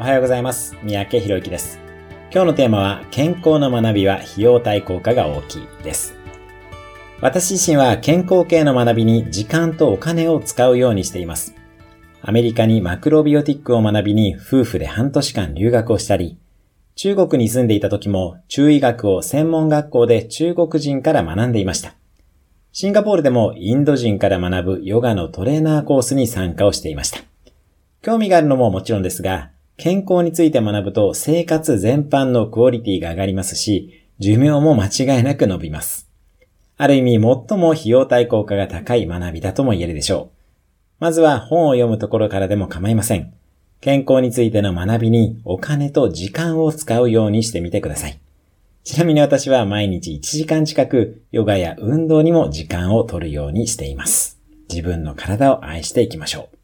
[0.00, 0.76] おはようございます。
[0.84, 1.80] 三宅博之です。
[2.32, 6.14] 今日のテーマは、健康の学びは費用対効果が大きいです。
[7.20, 11.56] 私自身は健康系の学びに時間とお金を使うようにしています。
[12.22, 16.38] アメリカにマクロビオティックを学びに夫婦で半年間留学をしたり、
[16.94, 21.96] 中国に住んでいた時も中医学を専門学校で中国人から学んでいました。
[22.70, 27.18] シンガポールでもインド人から学ぶヨガのトレーナーコースに参加をしていました。
[28.00, 36.08] 興味があるのももちろんですが、健康について学ぶと生活全般のクオリティが上がりますし、寿命も間違いなく伸びます。
[36.76, 37.12] ある意味
[37.48, 40.64] 最も費用対効果が高い学びだとも言えるでしょう。
[40.98, 43.32] まずは本を読むところからでも構いません。
[43.80, 48.18] 健康についての学びにお金と時間を使うようにしてみてください。
[48.82, 54.40] ちなみに私は毎日1時間近くヨガや運動にも時間を取るようにしています。
[54.68, 56.57] 自分の体を愛していきましょう。